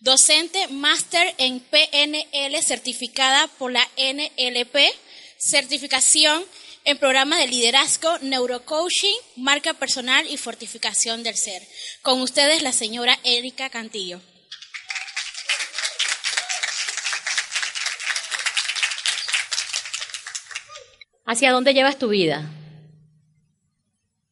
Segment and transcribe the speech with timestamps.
[0.00, 4.76] docente máster en PNL certificada por la NLP,
[5.38, 6.44] certificación
[6.84, 11.62] en programa de liderazgo, neurocoaching, marca personal y fortificación del ser.
[12.02, 14.20] Con ustedes la señora Erika Cantillo.
[21.26, 22.50] ¿Hacia dónde llevas tu vida?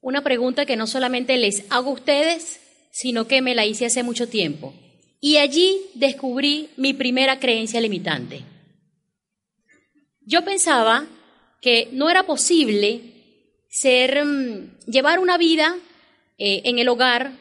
[0.00, 2.60] Una pregunta que no solamente les hago a ustedes,
[2.90, 4.72] sino que me la hice hace mucho tiempo.
[5.20, 8.42] Y allí descubrí mi primera creencia limitante.
[10.20, 11.06] Yo pensaba
[11.60, 13.00] que no era posible
[13.68, 15.76] ser, mm, llevar una vida
[16.38, 17.32] eh, en el hogar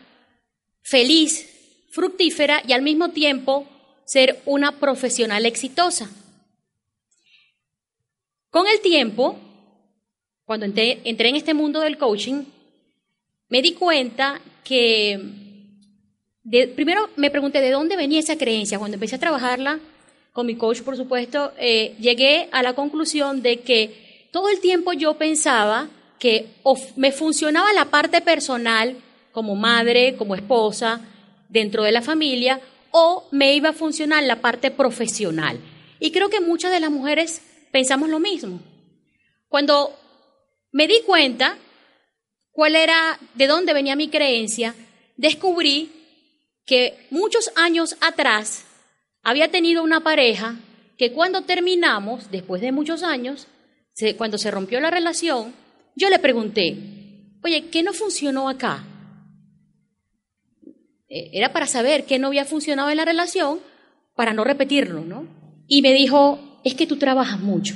[0.81, 1.49] feliz,
[1.91, 3.67] fructífera y al mismo tiempo
[4.05, 6.09] ser una profesional exitosa.
[8.49, 9.37] Con el tiempo,
[10.45, 12.43] cuando entré, entré en este mundo del coaching,
[13.49, 15.19] me di cuenta que,
[16.75, 18.79] primero me pregunté de dónde venía esa creencia.
[18.79, 19.79] Cuando empecé a trabajarla
[20.31, 24.93] con mi coach, por supuesto, eh, llegué a la conclusión de que todo el tiempo
[24.93, 26.47] yo pensaba que
[26.95, 28.97] me funcionaba la parte personal
[29.31, 31.01] como madre, como esposa,
[31.49, 32.59] dentro de la familia,
[32.91, 35.59] o me iba a funcionar la parte profesional.
[35.99, 38.59] Y creo que muchas de las mujeres pensamos lo mismo.
[39.49, 39.93] Cuando
[40.71, 41.57] me di cuenta
[42.51, 44.75] cuál era, de dónde venía mi creencia,
[45.17, 45.91] descubrí
[46.65, 48.65] que muchos años atrás
[49.21, 50.55] había tenido una pareja
[50.97, 53.47] que cuando terminamos, después de muchos años,
[54.17, 55.53] cuando se rompió la relación,
[55.95, 56.77] yo le pregunté,
[57.43, 58.83] oye, ¿qué no funcionó acá?
[61.07, 63.59] Eh, era para saber qué no había funcionado en la relación
[64.15, 65.27] para no repetirlo, ¿no?
[65.67, 67.75] Y me dijo, es que tú trabajas mucho.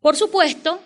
[0.00, 0.80] Por supuesto,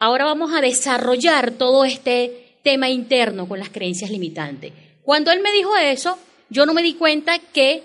[0.00, 4.74] Ahora vamos a desarrollar todo este tema interno con las creencias limitantes.
[5.02, 6.18] Cuando él me dijo eso,
[6.50, 7.82] yo no me di cuenta que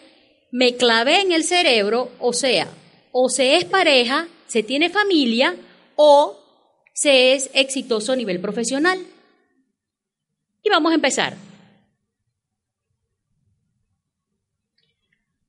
[0.51, 2.67] me clavé en el cerebro, o sea,
[3.13, 5.55] o se es pareja, se tiene familia,
[5.95, 6.37] o
[6.93, 8.99] se es exitoso a nivel profesional.
[10.61, 11.37] Y vamos a empezar.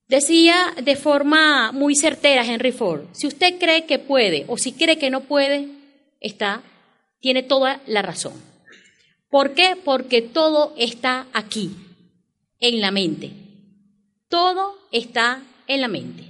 [0.07, 4.97] Decía de forma muy certera Henry Ford, si usted cree que puede o si cree
[4.97, 5.71] que no puede,
[6.21, 6.63] está,
[7.19, 8.54] tiene toda la razón.
[9.35, 9.75] ¿Por qué?
[9.75, 11.73] Porque todo está aquí,
[12.61, 13.33] en la mente.
[14.29, 16.23] Todo está en la mente.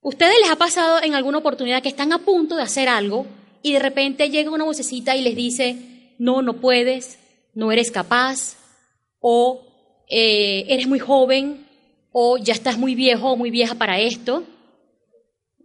[0.00, 3.26] ¿Ustedes les ha pasado en alguna oportunidad que están a punto de hacer algo
[3.62, 7.18] y de repente llega una vocecita y les dice, no, no puedes,
[7.52, 8.56] no eres capaz,
[9.20, 9.60] o
[10.08, 11.66] eh, eres muy joven,
[12.10, 14.44] o ya estás muy viejo o muy vieja para esto?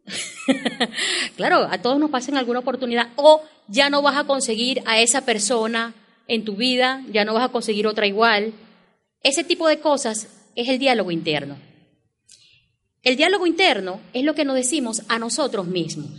[1.38, 3.10] claro, a todos nos pasa en alguna oportunidad.
[3.16, 5.94] O ya no vas a conseguir a esa persona
[6.28, 8.54] en tu vida, ya no vas a conseguir otra igual.
[9.22, 11.58] Ese tipo de cosas es el diálogo interno.
[13.02, 16.12] El diálogo interno es lo que nos decimos a nosotros mismos.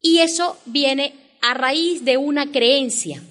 [0.00, 3.22] Y eso viene a raíz de una creencia.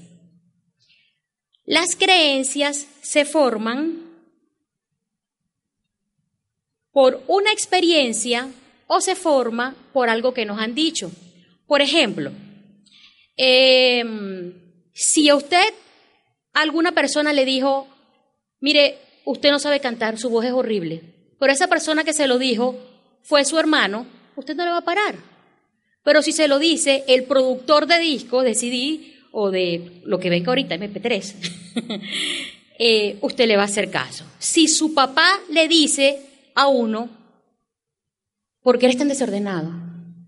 [1.64, 4.04] Las creencias se forman
[6.92, 8.50] por una experiencia
[8.88, 11.12] o se forma por algo que nos han dicho.
[11.68, 12.32] Por ejemplo,
[13.38, 14.54] em,
[14.94, 15.74] si a usted
[16.54, 17.88] alguna persona le dijo,
[18.60, 21.02] mire, usted no sabe cantar, su voz es horrible,
[21.40, 22.78] pero esa persona que se lo dijo
[23.24, 25.16] fue su hermano, usted no le va a parar.
[26.04, 30.30] Pero si se lo dice el productor de disco, de CD o de lo que
[30.30, 31.34] venga ahorita, MP3,
[32.80, 34.24] eh, usted le va a hacer caso.
[34.38, 36.22] Si su papá le dice
[36.54, 37.10] a uno,
[38.66, 39.70] ¿Por qué eres tan desordenado?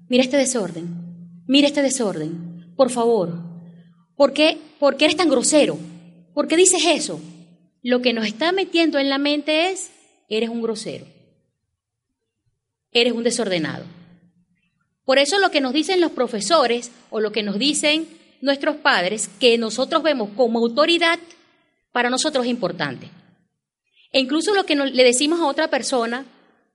[0.09, 1.41] Mira este desorden.
[1.47, 2.71] Mira este desorden.
[2.77, 3.33] Por favor.
[4.15, 5.79] ¿Por qué, ¿Por qué eres tan grosero?
[6.35, 7.19] ¿Por qué dices eso?
[7.81, 9.89] Lo que nos está metiendo en la mente es,
[10.29, 11.07] eres un grosero.
[12.91, 13.85] Eres un desordenado.
[15.03, 18.07] Por eso lo que nos dicen los profesores o lo que nos dicen
[18.41, 21.17] nuestros padres, que nosotros vemos como autoridad,
[21.91, 23.09] para nosotros es importante.
[24.11, 26.23] E incluso lo que le decimos a otra persona,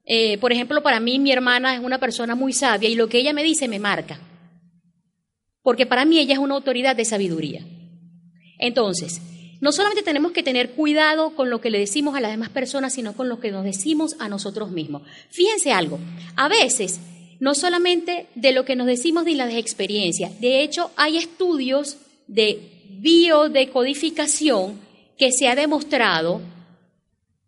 [0.04, 3.18] eh, por ejemplo, para mí mi hermana es una persona muy sabia y lo que
[3.18, 4.20] ella me dice me marca.
[5.62, 7.64] Porque para mí ella es una autoridad de sabiduría.
[8.58, 9.20] Entonces,
[9.60, 12.94] no solamente tenemos que tener cuidado con lo que le decimos a las demás personas,
[12.94, 15.02] sino con lo que nos decimos a nosotros mismos.
[15.30, 16.00] Fíjense algo,
[16.34, 17.00] a veces
[17.38, 21.96] no solamente de lo que nos decimos de las experiencias, de hecho hay estudios
[22.26, 24.80] de biodecodificación
[25.16, 26.40] que se ha demostrado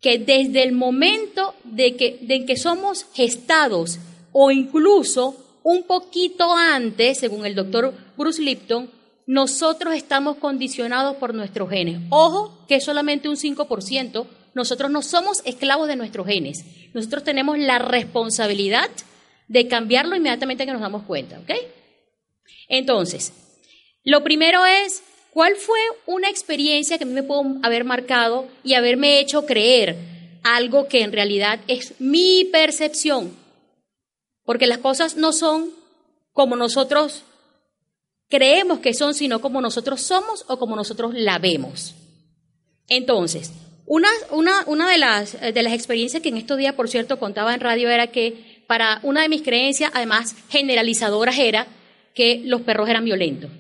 [0.04, 3.98] que desde el momento de que, de que somos gestados
[4.32, 8.90] o incluso un poquito antes, según el doctor Bruce Lipton,
[9.26, 12.02] nosotros estamos condicionados por nuestros genes.
[12.10, 14.26] Ojo, que es solamente un 5%.
[14.52, 16.66] Nosotros no somos esclavos de nuestros genes.
[16.92, 18.90] Nosotros tenemos la responsabilidad
[19.48, 21.50] de cambiarlo inmediatamente que nos damos cuenta, ¿ok?
[22.68, 23.32] Entonces,
[24.04, 25.02] lo primero es,
[25.34, 29.96] ¿cuál fue una experiencia que a mí me pudo haber marcado y haberme hecho creer
[30.44, 33.36] algo que en realidad es mi percepción?
[34.44, 35.70] Porque las cosas no son
[36.32, 37.24] como nosotros
[38.28, 41.94] creemos que son, sino como nosotros somos o como nosotros la vemos.
[42.88, 43.52] Entonces,
[43.86, 47.54] una, una, una de, las, de las experiencias que en estos días, por cierto, contaba
[47.54, 51.66] en radio era que para una de mis creencias, además generalizadoras, era
[52.14, 53.50] que los perros eran violentos.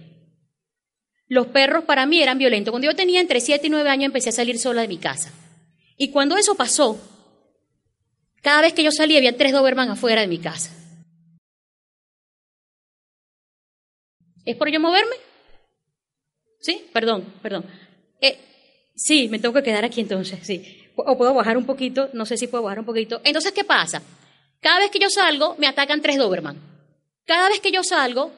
[1.28, 2.70] Los perros para mí eran violentos.
[2.70, 5.32] Cuando yo tenía entre 7 y 9 años empecé a salir sola de mi casa.
[5.96, 6.98] Y cuando eso pasó,
[8.42, 10.70] cada vez que yo salía había tres Doberman afuera de mi casa.
[14.44, 15.16] ¿Es por yo moverme?
[16.60, 16.84] ¿Sí?
[16.92, 17.64] Perdón, perdón.
[18.20, 18.38] Eh,
[18.94, 20.90] sí, me tengo que quedar aquí entonces, sí.
[20.96, 23.20] O puedo bajar un poquito, no sé si puedo bajar un poquito.
[23.24, 24.02] Entonces, ¿qué pasa?
[24.60, 26.58] Cada vez que yo salgo, me atacan tres Doberman.
[27.24, 28.30] Cada vez que yo salgo,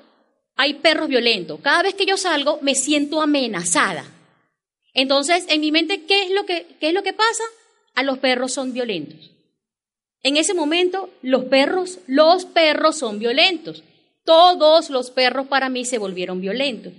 [0.57, 1.61] hay perros violentos.
[1.61, 4.05] Cada vez que yo salgo, me siento amenazada.
[4.95, 7.45] Entonces, en mi mente, ¿qué es lo que, qué es lo que pasa?
[7.95, 9.31] A los perros son violentos.
[10.23, 13.85] En ese momento, los perros, los perros son violentos.
[14.25, 16.95] Todos los perros para mí se volvieron violentos.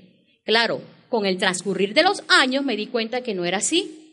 [0.45, 4.03] Claro, con el transcurrir de los años me di cuenta que no era así.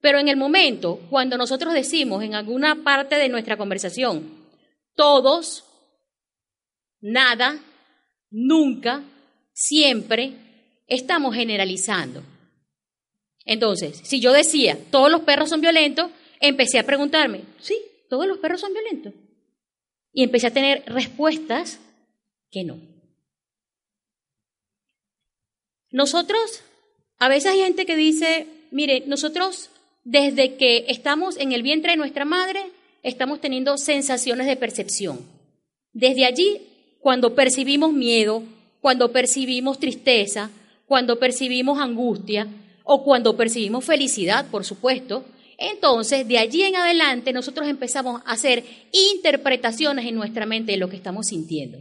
[0.00, 4.28] Pero en el momento, cuando nosotros decimos en alguna parte de nuestra conversación,
[4.94, 5.64] todos,
[7.00, 7.58] nada,
[8.34, 9.04] nunca,
[9.52, 10.32] siempre,
[10.88, 12.22] estamos generalizando.
[13.44, 16.10] Entonces, si yo decía, todos los perros son violentos,
[16.40, 17.76] empecé a preguntarme, sí,
[18.10, 19.14] todos los perros son violentos.
[20.12, 21.78] Y empecé a tener respuestas
[22.50, 22.80] que no.
[25.90, 26.62] Nosotros,
[27.18, 29.70] a veces hay gente que dice, mire, nosotros
[30.02, 32.72] desde que estamos en el vientre de nuestra madre,
[33.04, 35.24] estamos teniendo sensaciones de percepción.
[35.92, 36.73] Desde allí,
[37.04, 38.42] cuando percibimos miedo,
[38.80, 40.50] cuando percibimos tristeza,
[40.86, 42.48] cuando percibimos angustia
[42.82, 45.22] o cuando percibimos felicidad, por supuesto,
[45.58, 50.88] entonces de allí en adelante nosotros empezamos a hacer interpretaciones en nuestra mente de lo
[50.88, 51.76] que estamos sintiendo.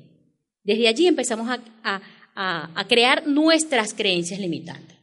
[0.61, 1.47] Desde allí empezamos
[1.85, 4.97] a, crear nuestras creencias limitantes.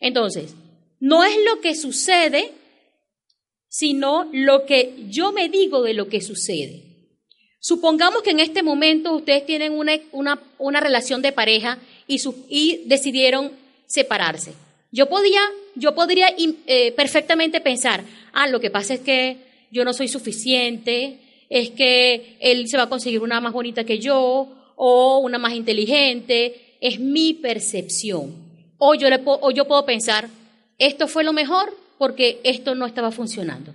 [0.00, 0.54] Entonces,
[0.98, 2.52] no es lo que sucede,
[3.68, 6.89] sino lo que yo me digo de lo que sucede.
[7.60, 13.52] Supongamos que en este momento ustedes tienen una, relación de pareja y, decidieron
[13.86, 14.54] separarse.
[14.90, 15.40] Yo, podía,
[15.74, 18.02] yo podría eh, perfectamente pensar,
[18.32, 19.36] ah, lo que pasa es que
[19.70, 21.18] yo no soy suficiente,
[21.50, 25.52] es que él se va a conseguir una más bonita que yo o una más
[25.52, 28.34] inteligente, es mi percepción.
[28.78, 30.30] O yo, le o yo puedo pensar,
[30.78, 33.74] esto fue lo mejor porque esto no estaba funcionando.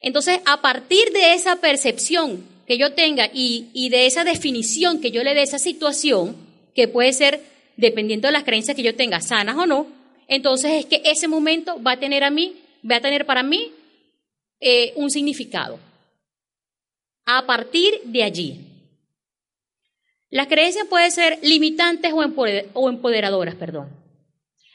[0.00, 5.22] Entonces, a partir de esa percepción que yo tenga y, de esa definición que yo
[5.24, 6.36] le dé a esa situación,
[6.74, 7.42] que puede ser,
[7.76, 9.86] dependiendo de las creencias que yo tenga, sanas o no,
[10.28, 12.56] entonces es que ese momento va a tener a mí,
[12.88, 13.72] va a tener para mí
[14.60, 15.78] eh, un significado
[17.24, 18.60] a partir de allí.
[20.30, 23.88] Las creencias pueden ser limitantes o empoderadoras, perdón.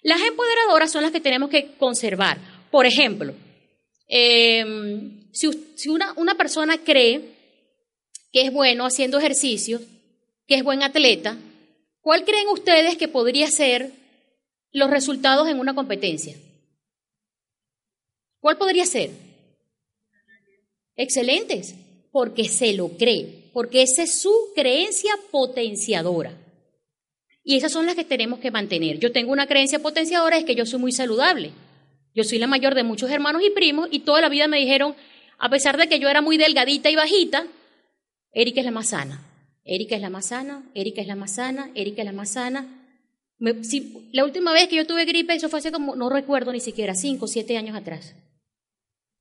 [0.03, 2.37] Las empoderadoras son las que tenemos que conservar.
[2.69, 3.33] Por ejemplo,
[4.07, 7.33] em, si, una, una persona cree
[8.31, 9.81] que es bueno haciendo ejercicio,
[10.47, 11.37] que es buen atleta,
[12.01, 13.91] ¿cuál creen ustedes que podría ser
[14.71, 16.35] los resultados en una competencia?
[18.39, 19.11] ¿Cuál podría ser?
[20.95, 21.75] Excelentes
[22.11, 26.37] porque se lo cree, porque esa es su creencia potenciadora.
[27.43, 28.99] Y esas son las que tenemos que mantener.
[28.99, 31.51] Yo tengo una creencia potenciadora, es que yo soy muy saludable.
[32.13, 34.95] Yo soy la mayor de muchos hermanos y primos y toda la vida me dijeron,
[35.37, 37.45] a pesar de que yo era muy delgadita y bajita,
[38.33, 39.21] Erika es la más sana.
[39.65, 42.65] Erika es la más sana, Erika es la más sana, Erika es la más sana.
[43.39, 46.95] la última vez que yo tuve gripe, eso fue hace como, no recuerdo ni siquiera,
[46.95, 48.15] cinco o siete años atrás.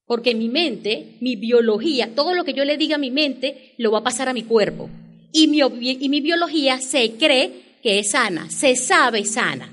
[0.05, 3.93] Porque mi mente, mi biología, todo lo que yo le diga a mi mente, lo
[3.93, 4.91] va a pasar a mi cuerpo.
[5.33, 9.71] Y mi, y mi biología se cree que es sana, se sabe sana.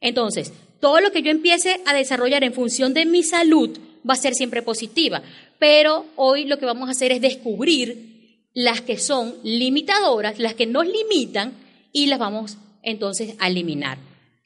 [0.00, 4.16] Entonces, todo lo que yo empiece a desarrollar en función de mi salud va a
[4.16, 5.22] ser siempre positiva.
[5.60, 10.66] Pero hoy lo que vamos a hacer es descubrir las que son limitadoras, las que
[10.66, 11.52] nos limitan
[11.92, 13.98] y las vamos entonces a eliminar.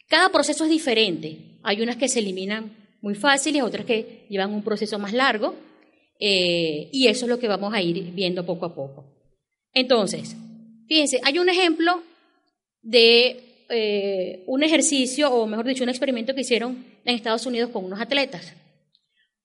[0.08, 1.38] Cada proceso es diferente.
[1.62, 5.54] Hay unas que se eliminan muy fáciles, otras que llevan un proceso más largo,
[6.18, 9.04] eh, y eso es lo que vamos a ir viendo poco a poco.
[9.72, 10.36] Entonces,
[10.88, 12.02] fíjense, hay un ejemplo
[12.82, 17.84] de eh, un ejercicio, o mejor dicho, un experimento que hicieron en Estados Unidos con
[17.84, 18.52] unos atletas.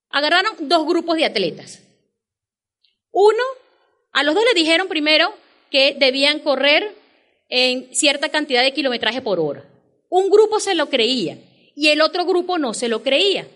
[0.10, 1.82] Agarraron dos grupos de atletas.
[3.12, 3.44] Uno,
[4.12, 5.34] a los dos les dijeron primero
[5.70, 6.96] que debían correr
[7.50, 9.64] en cierta cantidad de kilometraje por hora.
[10.10, 11.38] Un grupo se lo creía
[11.76, 13.48] y el otro grupo no se lo creía.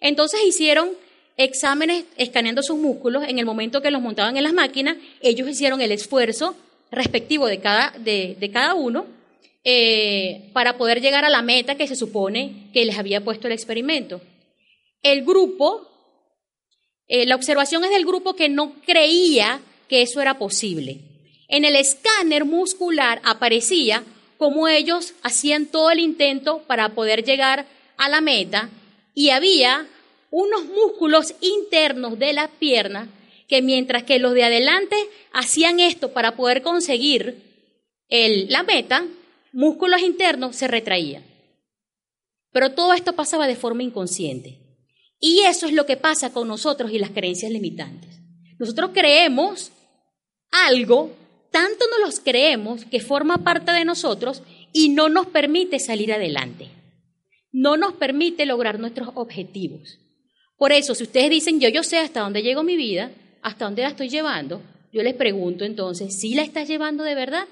[0.00, 0.90] Entonces hicieron
[1.36, 5.80] exámenes escaneando sus músculos en el momento que los montaban en las máquinas, ellos hicieron
[5.80, 6.56] el esfuerzo
[6.90, 9.06] respectivo de cada, de, cada uno
[9.64, 13.52] eh, para poder llegar a la meta que se supone que les había puesto el
[13.52, 14.20] experimento.
[15.06, 15.88] El grupo,
[17.06, 20.98] eh, la observación es del grupo que no creía que eso era posible.
[21.46, 24.02] En el escáner muscular aparecía
[24.36, 28.68] cómo ellos hacían todo el intento para poder llegar a la meta
[29.14, 29.86] y había
[30.32, 33.08] unos músculos internos de la pierna
[33.46, 34.96] que mientras que los de adelante
[35.32, 37.44] hacían esto para poder conseguir
[38.08, 39.06] la meta,
[39.52, 41.22] músculos internos se retraían.
[42.50, 44.65] Pero todo esto pasaba de forma inconsciente.
[45.20, 48.20] Y eso es lo que pasa con nosotros y las creencias limitantes.
[48.58, 49.72] Nosotros creemos
[50.50, 51.14] algo,
[51.50, 54.42] tanto nos los creemos que forma parte de nosotros
[54.72, 56.68] y no nos permite salir adelante.
[57.52, 59.98] No nos permite lograr nuestros objetivos.
[60.58, 63.10] Por eso, si ustedes dicen, yo, yo sé hasta dónde llegó mi vida,
[63.42, 67.46] hasta dónde la estoy llevando, yo les pregunto entonces, ¿sí la estás llevando de verdad?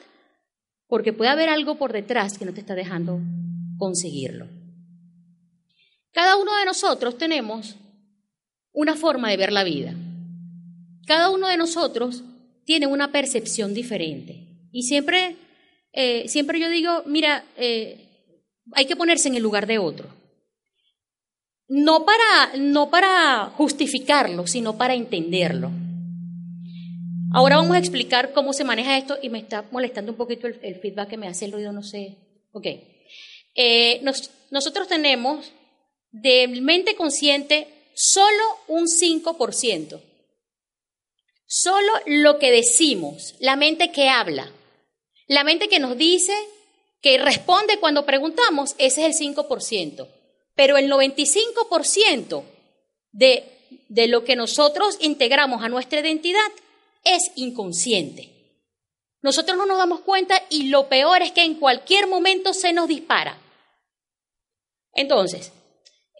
[0.86, 3.20] Porque puede haber algo por detrás que no te está dejando
[3.78, 4.46] conseguirlo.
[6.14, 7.74] Cada uno de nosotros tenemos
[8.72, 9.92] una forma de ver la vida.
[11.06, 12.22] Cada uno de nosotros
[12.64, 14.68] tiene una percepción diferente.
[14.70, 15.36] Y siempre,
[15.92, 18.08] eh, siempre yo digo, mira, eh,
[18.72, 20.08] hay que ponerse en el lugar de otro.
[21.66, 25.72] No para, no para justificarlo, sino para entenderlo.
[27.32, 30.76] Ahora vamos a explicar cómo se maneja esto y me está molestando un poquito el,
[30.80, 32.18] feedback que me hace el ruido, no sé.
[32.52, 32.66] Ok.
[33.56, 34.00] Eh,
[34.52, 35.52] nosotros tenemos
[36.14, 40.00] de mente consciente solo un 5%.
[41.46, 44.50] Solo lo que decimos, la mente que habla,
[45.26, 46.34] la mente que nos dice,
[47.00, 50.08] que responde cuando preguntamos, ese es el 5%.
[50.54, 52.44] Pero el 95%
[53.10, 53.44] de,
[53.88, 56.40] de lo que nosotros integramos a nuestra identidad
[57.02, 58.30] es inconsciente.
[59.20, 62.86] Nosotros no nos damos cuenta y lo peor es que en cualquier momento se nos
[62.86, 63.36] dispara.
[64.92, 65.52] Entonces,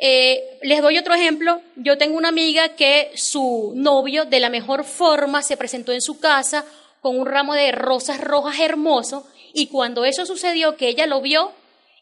[0.07, 1.63] eh, les doy otro ejemplo.
[1.77, 6.21] Yo tengo una amiga que su novio de la mejor forma se presentó en su
[6.21, 6.67] casa
[7.01, 11.53] con un ramo de rosas rojas hermoso y cuando eso sucedió, que ella lo vio,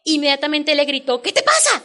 [0.03, 1.81] inmediatamente le gritó, ¿qué te pasa?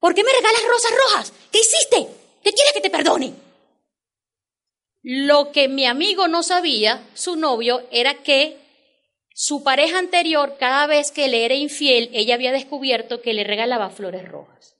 [0.00, 1.32] ¿Por qué me regalas rosas rojas?
[1.52, 2.08] ¿Qué hiciste?
[2.42, 3.32] ¿Qué quieres que te perdone?
[5.02, 8.58] Lo que mi amigo no sabía, su novio, era que
[9.32, 13.90] su pareja anterior, cada vez que le era infiel, ella había descubierto que le regalaba
[13.90, 14.75] flores rojas.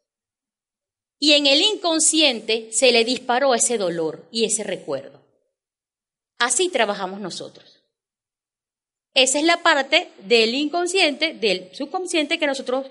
[1.19, 5.23] Y en el inconsciente se le disparó ese dolor y ese recuerdo.
[6.39, 7.83] Así trabajamos nosotros.
[9.15, 12.87] Esa es la parte del inconsciente, del subconsciente que nosotros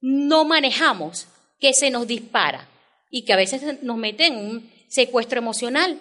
[0.00, 1.28] no manejamos,
[1.60, 2.68] que se nos dispara
[3.10, 5.98] y que a veces nos mete en un secuestro emocional,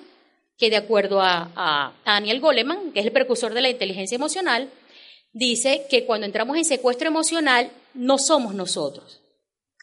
[0.57, 4.71] que de acuerdo a, a Daniel Goleman, que es el precursor de la inteligencia emocional,
[5.31, 9.21] dice que cuando entramos en secuestro emocional no somos nosotros.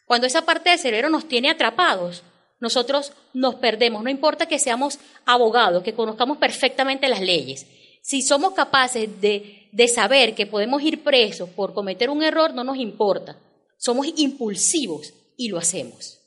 [0.05, 2.23] Cuando esa parte del cerebro nos tiene atrapados,
[2.59, 7.65] nosotros nos perdemos, no importa que seamos abogados, que conozcamos perfectamente las leyes.
[8.01, 12.63] Si somos capaces de, de saber que podemos ir presos por cometer un error, no
[12.63, 13.37] nos importa.
[13.77, 16.21] Somos impulsivos y lo hacemos.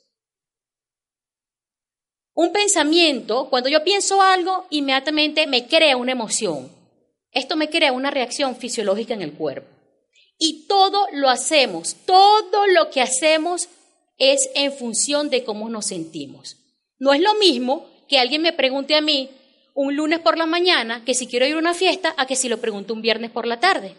[2.35, 6.71] Un pensamiento, cuando yo pienso algo, inmediatamente me crea una emoción.
[7.33, 9.78] Esto me crea una reacción fisiológica en el cuerpo.
[10.39, 13.69] Y todo lo hacemos, todo lo que hacemos
[14.19, 16.57] es en función de cómo nos sentimos.
[16.99, 19.31] No es lo mismo que alguien me pregunte a mí
[19.75, 22.49] un lunes por la mañana que si quiero ir a una fiesta a que si
[22.49, 23.95] lo pregunto un viernes por la tarde.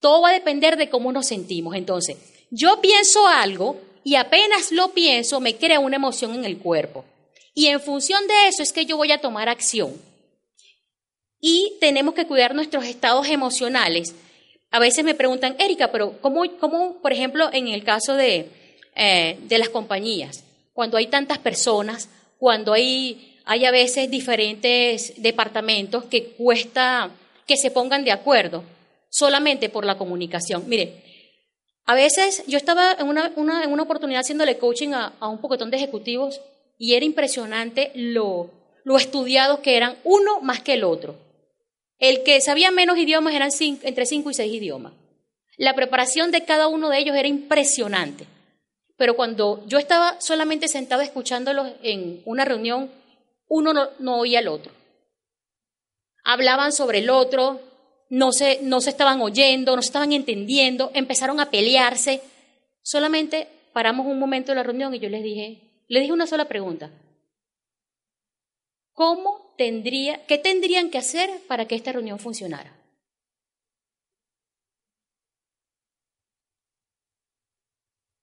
[0.00, 1.74] Todo va a depender de cómo nos sentimos.
[1.74, 2.16] Entonces,
[2.50, 7.04] yo pienso algo y apenas lo pienso me crea una emoción en el cuerpo.
[7.54, 10.00] Y en función de eso es que yo voy a tomar acción.
[11.40, 14.14] Y tenemos que cuidar nuestros estados emocionales
[14.70, 18.50] a veces me preguntan, Erika, pero ¿cómo, cómo por ejemplo, en el caso de,
[18.94, 22.08] eh, de las compañías, cuando hay tantas personas,
[22.38, 27.10] cuando hay, hay a veces diferentes departamentos que cuesta
[27.46, 28.62] que se pongan de acuerdo
[29.08, 30.68] solamente por la comunicación?
[30.68, 31.02] Mire,
[31.86, 35.38] a veces yo estaba en una, una, en una oportunidad haciéndole coaching a, a un
[35.38, 36.40] poquetón de ejecutivos
[36.76, 38.50] y era impresionante lo,
[38.84, 41.27] lo estudiados que eran uno más que el otro.
[41.98, 44.92] El que sabía menos idiomas eran entre cinco y seis idiomas.
[45.56, 48.26] La preparación de cada uno de ellos era impresionante.
[48.96, 52.90] Pero cuando yo estaba solamente sentado escuchándolos en una reunión,
[53.48, 54.72] uno no, no oía al otro.
[56.24, 57.60] Hablaban sobre el otro,
[58.10, 62.22] no se, no se estaban oyendo, no se estaban entendiendo, empezaron a pelearse.
[62.82, 66.46] Solamente paramos un momento de la reunión y yo les dije, les dije una sola
[66.46, 66.90] pregunta.
[68.98, 72.76] ¿Cómo tendría, qué tendrían que hacer para que esta reunión funcionara?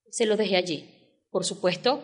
[0.10, 0.90] Se los dejé allí.
[1.32, 2.04] Por supuesto,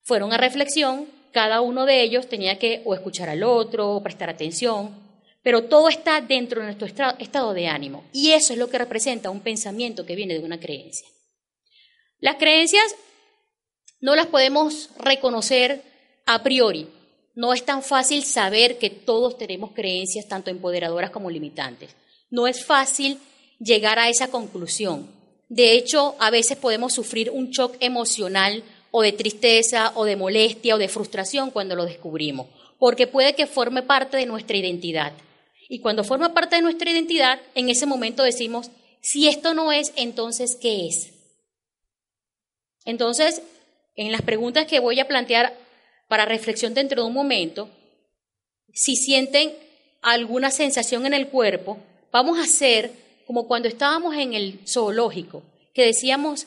[0.00, 4.30] fueron a reflexión, cada uno de ellos tenía que o escuchar al otro, o prestar
[4.30, 4.98] atención,
[5.42, 6.86] pero todo está dentro de nuestro
[7.18, 8.02] estado de ánimo.
[8.14, 11.06] Y eso es lo que representa un pensamiento que viene de una creencia.
[12.18, 12.96] Las creencias
[14.00, 15.82] no las podemos reconocer
[16.24, 16.88] a priori.
[17.38, 21.94] No es tan fácil saber que todos tenemos creencias tanto empoderadoras como limitantes.
[22.30, 23.20] No es fácil
[23.60, 25.08] llegar a esa conclusión.
[25.48, 30.74] De hecho, a veces podemos sufrir un shock emocional o de tristeza o de molestia
[30.74, 35.12] o de frustración cuando lo descubrimos, porque puede que forme parte de nuestra identidad.
[35.68, 39.92] Y cuando forma parte de nuestra identidad, en ese momento decimos, si esto no es,
[39.94, 41.12] entonces, ¿qué es?
[42.84, 43.42] Entonces,
[43.94, 45.67] en las preguntas que voy a plantear
[46.08, 47.68] para reflexión dentro de un momento,
[48.72, 49.52] si sienten
[50.02, 51.78] alguna sensación en el cuerpo,
[52.10, 52.90] vamos a hacer
[53.26, 55.42] como cuando estábamos en el zoológico,
[55.74, 56.46] que decíamos,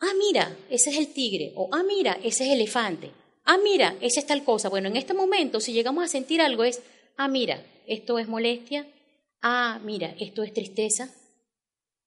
[0.00, 3.10] ah, mira, ese es el tigre, o ah, mira, ese es el elefante,
[3.44, 4.68] ah, mira, esa es tal cosa.
[4.68, 6.80] Bueno, en este momento, si llegamos a sentir algo, es,
[7.16, 8.86] ah, mira, esto es molestia,
[9.40, 11.10] ah, mira, esto es tristeza,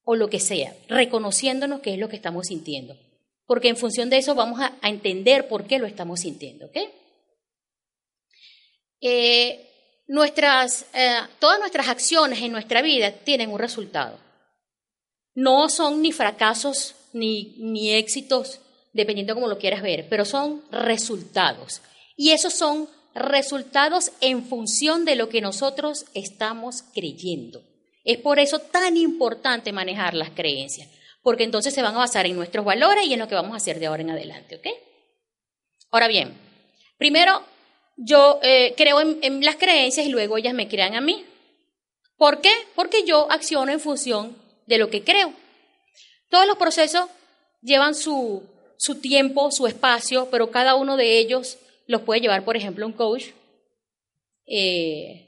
[0.06, 2.96] o lo que sea, reconociéndonos qué es lo que estamos sintiendo.
[3.46, 6.70] Porque en función de eso vamos a, entender por qué lo estamos sintiendo.
[9.02, 9.70] Eh,
[10.08, 14.20] nuestras, eh, todas nuestras acciones en nuestra vida tienen un resultado.
[15.34, 18.62] No son ni fracasos ni, ni éxitos,
[18.94, 21.82] dependiendo de cómo lo quieras ver, pero son resultados.
[22.16, 27.64] Y esos son resultados en función de lo que nosotros estamos creyendo.
[28.04, 30.90] Es por eso tan importante manejar las creencias,
[31.26, 33.58] porque entonces se van a basar en nuestros valores y en lo que vamos a
[33.58, 34.68] hacer de ahora en adelante, ¿ok?
[35.90, 36.38] Ahora bien,
[37.00, 37.42] primero
[37.98, 41.26] yo eh, creo en, las creencias y luego ellas me crean a mí.
[42.16, 42.52] ¿Por qué?
[42.76, 45.34] Porque yo acciono en función de lo que creo.
[46.30, 47.10] Todos los procesos
[47.64, 48.44] llevan su,
[48.78, 51.58] su tiempo, su espacio, pero cada uno de ellos
[51.88, 53.30] los puede llevar, por ejemplo, un coach,
[54.46, 55.26] eh,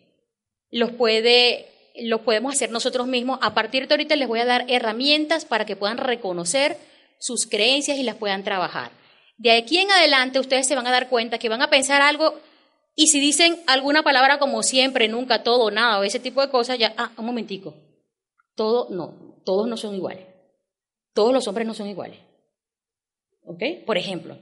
[0.69, 1.71] los, puede,
[2.03, 3.39] los podemos hacer nosotros mismos.
[3.41, 6.77] A partir de ahorita les voy a dar herramientas para que puedan reconocer
[7.19, 8.91] sus creencias y las puedan trabajar.
[9.37, 12.39] De aquí en adelante ustedes se van a dar cuenta que van a pensar algo
[12.95, 16.79] y si dicen alguna palabra como siempre, nunca, todo, nada o ese tipo de cosas,
[16.79, 17.75] ya, ah, un momentico,
[18.55, 20.25] todo, no, todos no son iguales.
[21.13, 22.17] Todos los hombres no son iguales.
[23.43, 23.61] ¿Ok?
[23.85, 24.37] Por ejemplo,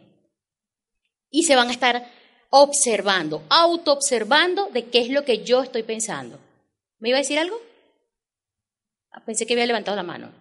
[1.29, 2.09] y se van a estar
[2.49, 6.39] observando, autoobservando de qué es lo que yo estoy pensando.
[6.99, 7.60] ¿Me iba a decir algo?
[9.12, 10.31] Ah, pensé que había levantado la mano.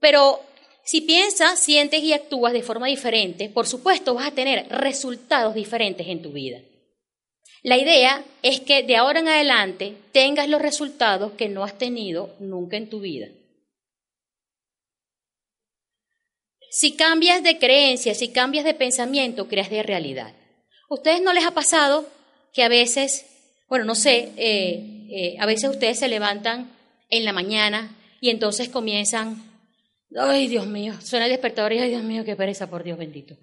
[0.00, 0.40] Pero
[0.84, 6.06] si piensas, sientes y actúas de forma diferente, por supuesto vas a tener resultados diferentes
[6.08, 6.60] en tu vida.
[7.62, 12.34] La idea es que de ahora en adelante tengas los resultados que no has tenido
[12.40, 13.28] nunca en tu vida.
[16.70, 20.34] Si cambias de creencia, si cambias de pensamiento, creas de realidad.
[20.88, 22.08] ¿Ustedes no les ha pasado
[22.52, 23.26] que a veces,
[23.68, 26.70] bueno, no sé, eh, eh, a veces ustedes se levantan
[27.10, 29.42] en la mañana y entonces comienzan,
[30.18, 33.36] ay Dios mío, suena el despertador y ay Dios mío, qué pereza, por Dios bendito.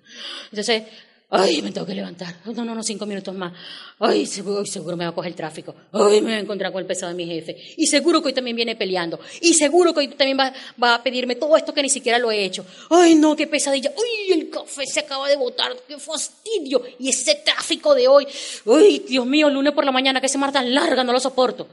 [0.46, 0.84] Entonces
[1.32, 2.38] Ay, me tengo que levantar.
[2.46, 3.54] No, no, no, cinco minutos más.
[4.00, 5.76] Ay, seguro, seguro me va a coger el tráfico.
[5.92, 7.56] Ay, me voy a encontrar con el pesado de mi jefe.
[7.78, 9.20] Y seguro que hoy también viene peleando.
[9.40, 12.32] Y seguro que hoy también va, va a pedirme todo esto que ni siquiera lo
[12.32, 12.66] he hecho.
[12.90, 13.92] Ay, no, qué pesadilla.
[13.96, 15.72] Ay, el café se acaba de botar.
[15.88, 16.82] Qué fastidio.
[16.98, 18.28] Y ese tráfico de hoy.
[18.66, 21.68] Ay, Dios mío, lunes por la mañana, que se marca tan larga, no lo soporto.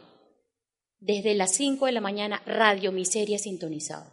[0.99, 4.13] Desde las cinco de la mañana, radio miseria sintonizado.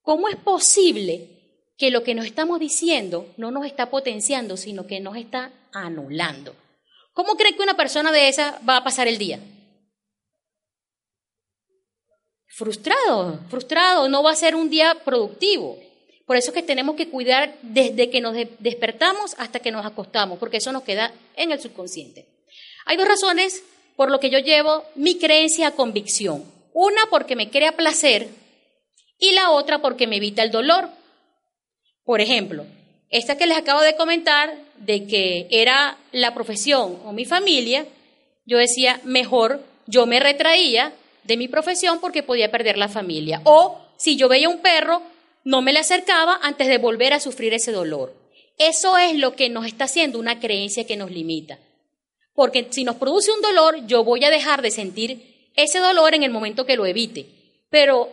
[0.00, 1.41] ¿Cómo es posible
[1.76, 6.54] que lo que nos estamos diciendo no nos está potenciando, sino que nos está anulando.
[7.12, 9.40] ¿Cómo cree que una persona de esa va a pasar el día?
[12.46, 15.78] Frustrado, frustrado, no va a ser un día productivo.
[16.26, 20.38] Por eso es que tenemos que cuidar desde que nos despertamos hasta que nos acostamos,
[20.38, 22.26] porque eso nos queda en el subconsciente.
[22.84, 23.62] Hay dos razones
[23.96, 26.44] por lo que yo llevo mi creencia a convicción.
[26.72, 28.28] Una porque me crea placer
[29.18, 30.88] y la otra porque me evita el dolor.
[32.04, 32.66] Por ejemplo,
[33.10, 37.86] esta que les acabo de comentar, de que era la profesión o mi familia,
[38.44, 40.92] yo decía, mejor yo me retraía
[41.24, 43.40] de mi profesión porque podía perder la familia.
[43.44, 45.02] O si yo veía un perro,
[45.44, 48.14] no me le acercaba antes de volver a sufrir ese dolor.
[48.58, 51.58] Eso es lo que nos está haciendo una creencia que nos limita.
[52.34, 56.22] Porque si nos produce un dolor, yo voy a dejar de sentir ese dolor en
[56.22, 57.26] el momento que lo evite.
[57.70, 58.10] Pero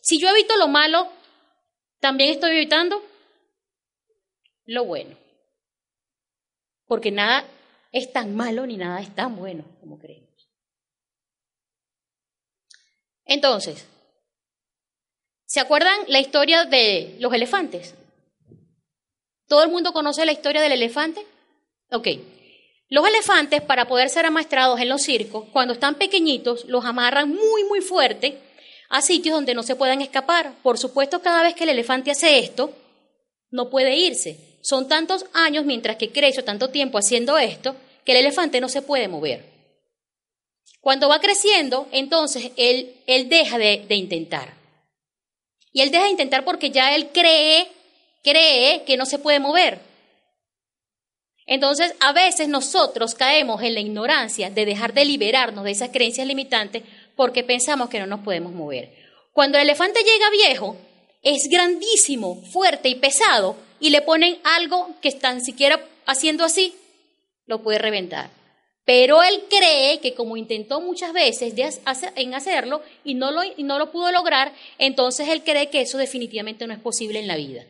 [0.00, 1.08] si yo evito lo malo,
[2.00, 3.02] también estoy evitando
[4.68, 5.16] lo bueno.
[6.86, 7.44] Porque nada
[7.90, 10.28] es tan malo ni nada es tan bueno como creemos.
[13.24, 13.86] Entonces,
[15.46, 17.94] ¿se acuerdan la historia de los elefantes?
[19.46, 21.26] ¿Todo el mundo conoce la historia del elefante?
[21.90, 22.08] Ok.
[22.90, 27.64] Los elefantes, para poder ser amaestrados en los circos, cuando están pequeñitos, los amarran muy,
[27.64, 28.38] muy fuerte
[28.90, 30.54] a sitios donde no se puedan escapar.
[30.62, 32.72] Por supuesto, cada vez que el elefante hace esto,
[33.50, 34.47] no puede irse.
[34.60, 38.82] Son tantos años mientras que crece tanto tiempo haciendo esto, que el elefante no se
[38.82, 39.44] puede mover.
[40.80, 44.54] Cuando va creciendo, entonces él, él deja de, de intentar.
[45.72, 47.68] Y él deja de intentar porque ya él cree,
[48.22, 49.80] cree que no se puede mover.
[51.46, 56.26] Entonces, a veces nosotros caemos en la ignorancia de dejar de liberarnos de esas creencias
[56.26, 56.82] limitantes
[57.16, 58.94] porque pensamos que no nos podemos mover.
[59.32, 60.76] Cuando el elefante llega viejo,
[61.22, 66.74] es grandísimo, fuerte y pesado, y le ponen algo que tan siquiera haciendo así,
[67.46, 68.30] lo puede reventar.
[68.84, 71.52] Pero él cree que como intentó muchas veces
[72.16, 75.98] en hacerlo y no, lo, y no lo pudo lograr, entonces él cree que eso
[75.98, 77.66] definitivamente no es posible en la vida.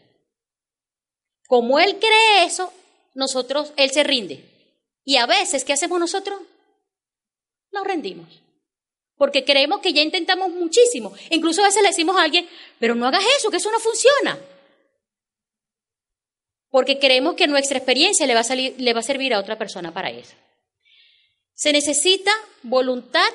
[1.48, 2.72] Como él cree eso,
[3.14, 4.44] nosotros, él se rinde.
[5.04, 6.40] Y a veces, ¿qué hacemos nosotros?
[7.72, 8.28] Nos rendimos.
[9.16, 11.12] Porque creemos que ya intentamos muchísimo.
[11.30, 14.38] Incluso a veces le decimos a alguien, pero no hagas eso, que eso no funciona.
[16.70, 19.56] Porque creemos que nuestra experiencia le va a, salir, le va a servir a otra
[19.56, 20.34] persona para eso.
[21.54, 22.30] Se necesita
[22.62, 23.30] voluntad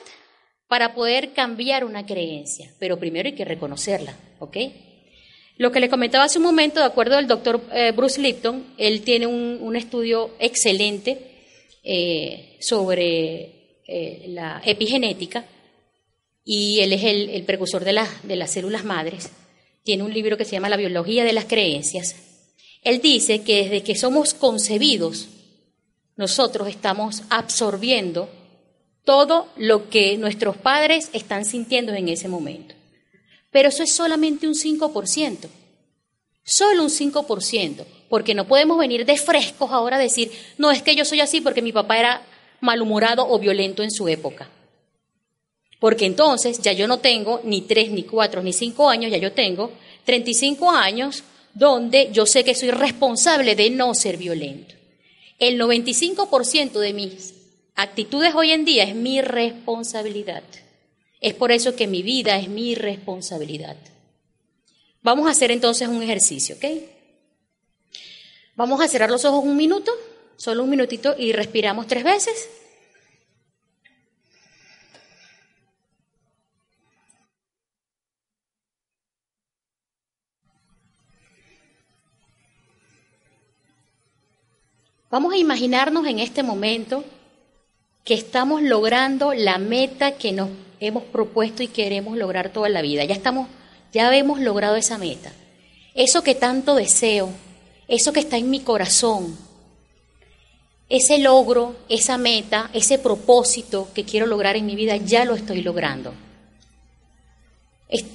[0.68, 4.58] para poder cambiar una creencia, pero primero hay que reconocerla, ¿ok?
[5.58, 9.02] Lo que le comentaba hace un momento, de acuerdo al doctor eh, Bruce Lipton, él
[9.02, 11.20] tiene un, estudio excelente
[11.84, 15.46] eh, sobre eh, la epigenética
[16.44, 19.32] y él es el, precursor de, de las células madres.
[19.84, 22.33] Tiene un libro que se llama La biología de las creencias.
[22.84, 25.28] Él dice que desde que somos concebidos,
[26.16, 28.30] nosotros estamos absorbiendo
[29.04, 32.76] todo lo que nuestros padres están sintiendo en ese momento.
[33.52, 35.48] Pero eso es solamente un 5%.
[36.44, 37.86] Solo un 5%.
[38.10, 41.42] Porque no podemos venir de frescos ahora a decir, no, es que yo soy así
[41.42, 42.22] porque mi papá era
[42.62, 44.50] malhumorado o violento en su época.
[45.80, 49.34] Porque entonces ya yo no tengo ni 3, ni 4, ni 5 años, ya yo
[49.34, 49.72] tengo
[50.06, 54.76] 35 años donde yo sé que soy responsable de no ser violento.
[55.40, 57.34] El 95% de mis
[57.76, 60.44] actitudes hoy en día es mi responsabilidad.
[61.22, 63.78] Es por eso que mi vida es mi responsabilidad.
[65.02, 66.66] Vamos a hacer entonces un ejercicio, ¿ok?
[68.56, 69.92] Vamos a cerrar los ojos un minuto,
[70.38, 72.50] solo un minutito, y respiramos tres veces.
[85.14, 87.04] Vamos a imaginarnos en este momento
[88.04, 90.50] que estamos logrando la meta que nos
[90.80, 93.04] hemos propuesto y queremos lograr toda la vida.
[93.04, 93.48] Ya estamos,
[93.92, 95.32] ya hemos logrado esa meta.
[95.94, 97.30] Eso que tanto deseo,
[97.88, 99.38] eso que está en mi corazón,
[100.90, 105.62] ese logro, esa meta, ese propósito que quiero lograr en mi vida, ya lo estoy
[105.62, 106.12] logrando.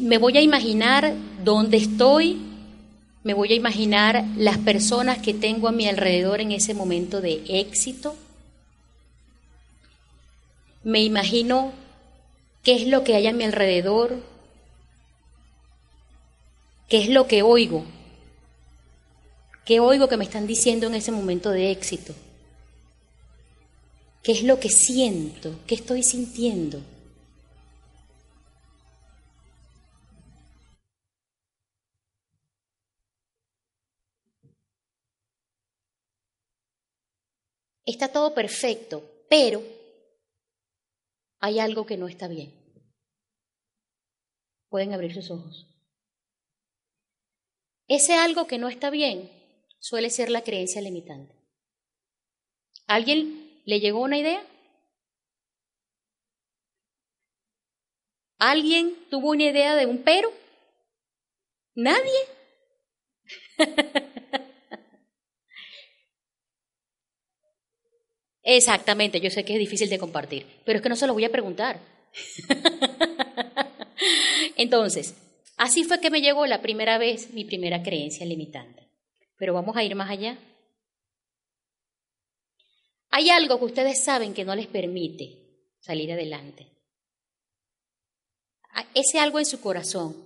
[0.00, 2.47] Me voy a imaginar dónde estoy,
[3.28, 7.42] me voy a imaginar las personas que tengo a mi alrededor en ese momento de
[7.46, 8.16] éxito.
[10.82, 11.72] Me imagino
[12.62, 14.16] qué es lo que hay a mi alrededor,
[16.88, 17.84] qué es lo que oigo,
[19.66, 22.14] qué oigo que me están diciendo en ese momento de éxito,
[24.22, 26.80] qué es lo que siento, qué estoy sintiendo.
[37.88, 39.62] Está todo perfecto, pero
[41.40, 42.52] hay algo que no está bien.
[44.68, 45.66] Pueden abrir sus ojos.
[47.86, 49.30] Ese algo que no está bien
[49.78, 51.34] suele ser la creencia limitante.
[52.86, 54.46] ¿Alguien le llegó una idea?
[58.38, 60.30] ¿Alguien tuvo una idea de un pero?
[61.74, 62.20] ¿Nadie?
[68.50, 71.26] Exactamente, yo sé que es difícil de compartir, pero es que no se lo voy
[71.26, 71.78] a preguntar.
[74.56, 75.14] Entonces,
[75.58, 78.88] así fue que me llegó la primera vez mi primera creencia limitante.
[79.36, 80.38] Pero vamos a ir más allá.
[83.10, 86.68] Hay algo que ustedes saben que no les permite salir adelante.
[88.94, 90.16] Ese algo en su corazón.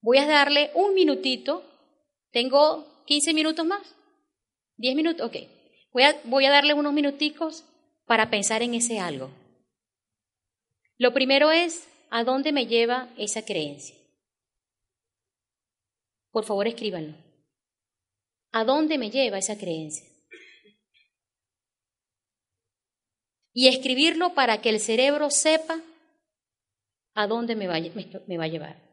[0.00, 1.62] Voy a darle un minutito.
[2.30, 3.82] Tengo 15 minutos más.
[4.78, 5.59] 10 minutos, ok.
[5.92, 7.64] Voy a, voy a darle unos minuticos
[8.06, 9.30] para pensar en ese algo.
[10.98, 13.96] Lo primero es, ¿a dónde me lleva esa creencia?
[16.30, 17.14] Por favor, escríbanlo.
[18.52, 20.06] ¿A dónde me lleva esa creencia?
[23.52, 25.80] Y escribirlo para que el cerebro sepa
[27.14, 27.78] a dónde me va,
[28.26, 28.89] me va a llevar.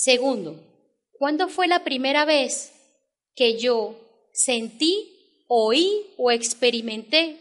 [0.00, 0.54] Segundo,
[1.10, 2.72] ¿cuándo fue la primera vez
[3.34, 3.98] que yo
[4.32, 7.40] sentí, oí o experimenté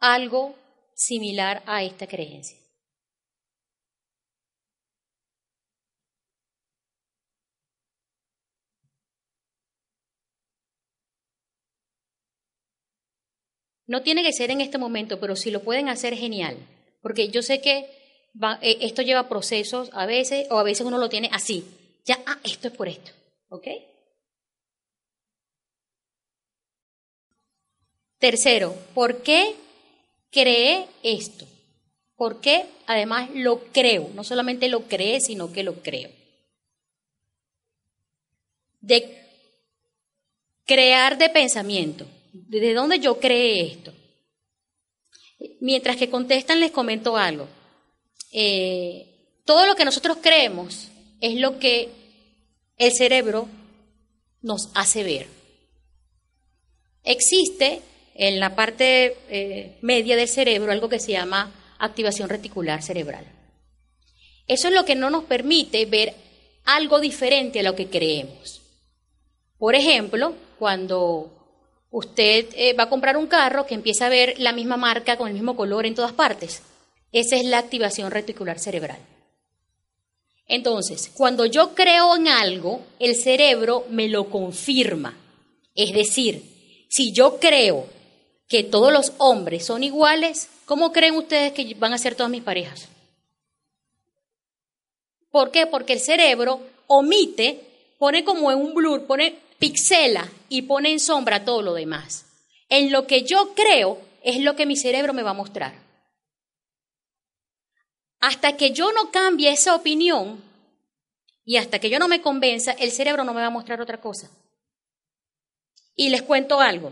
[0.00, 0.54] algo
[0.94, 2.58] similar a esta creencia?
[13.86, 16.58] No tiene que ser en este momento, pero si lo pueden hacer, genial.
[17.00, 17.78] Porque yo sé que
[18.60, 21.64] eh, esto lleva procesos a veces, o a veces uno lo tiene así,
[22.04, 23.10] ya, ah, esto es por esto,
[23.48, 23.66] ¿ok?
[28.18, 29.54] Tercero, ¿por qué
[30.30, 31.46] creé esto?
[32.16, 34.10] ¿Por qué además lo creo?
[34.14, 36.10] No solamente lo creé, sino que lo creo.
[38.80, 39.24] De
[40.64, 42.06] crear de pensamiento.
[42.32, 43.92] ¿De dónde yo creé esto?
[45.60, 47.48] Mientras que contestan, les comento algo.
[48.32, 50.88] Eh, todo lo que nosotros creemos
[51.24, 51.88] es lo que
[52.76, 53.48] el cerebro
[54.42, 55.26] nos hace ver.
[57.02, 57.80] Existe
[58.14, 63.24] en la parte eh, media del cerebro algo que se llama activación reticular cerebral.
[64.46, 66.14] Eso es lo que no nos permite ver
[66.66, 68.60] algo diferente a lo que creemos.
[69.56, 71.32] Por ejemplo, cuando
[71.90, 75.28] usted eh, va a comprar un carro que empieza a ver la misma marca con
[75.28, 76.62] el mismo color en todas partes,
[77.12, 79.13] esa es la activación reticular cerebral.
[80.46, 85.16] Entonces, cuando yo creo en algo, el cerebro me lo confirma.
[85.74, 87.86] Es decir, si yo creo
[88.48, 92.42] que todos los hombres son iguales, ¿cómo creen ustedes que van a ser todas mis
[92.42, 92.88] parejas?
[95.30, 95.66] ¿Por qué?
[95.66, 97.60] Porque el cerebro omite,
[97.98, 102.26] pone como en un blur, pone pixela y pone en sombra todo lo demás.
[102.68, 105.83] En lo que yo creo es lo que mi cerebro me va a mostrar.
[108.26, 110.42] Hasta que yo no cambie esa opinión
[111.44, 114.00] y hasta que yo no me convenza, el cerebro no me va a mostrar otra
[114.00, 114.30] cosa.
[115.94, 116.90] Y les cuento algo.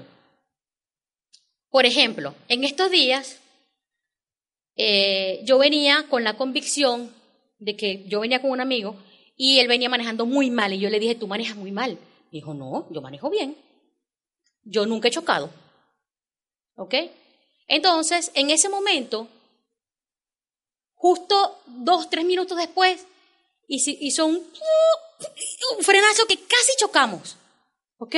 [1.70, 3.40] Por ejemplo, en estos días
[4.76, 7.10] eh, yo venía con la convicción
[7.58, 8.94] de que yo venía con un amigo
[9.34, 11.96] y él venía manejando muy mal y yo le dije, tú manejas muy mal.
[12.30, 13.56] dijo, no, yo manejo bien.
[14.64, 15.48] Yo nunca he chocado.
[16.76, 16.94] ¿Ok?
[17.68, 19.28] Entonces, en ese momento,
[21.02, 23.04] Justo dos, tres minutos después,
[23.66, 24.40] hizo un,
[25.80, 27.34] frenazo que casi chocamos.
[27.98, 28.14] ¿Ok?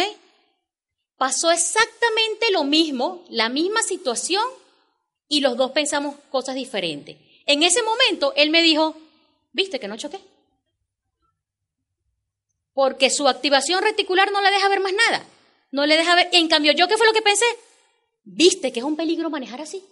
[1.17, 4.45] Pasó exactamente lo mismo, la misma situación,
[5.29, 7.17] y los dos pensamos cosas diferentes.
[7.47, 8.95] En ese momento, él me dijo,
[9.55, 10.21] ¿viste que no choqué?
[12.75, 15.27] Porque su activación reticular no le deja ver más nada.
[15.71, 16.29] No le deja ver.
[16.33, 17.47] En cambio, ¿yo qué fue lo que pensé?
[18.25, 19.83] ¿Viste que es un peligro manejar así?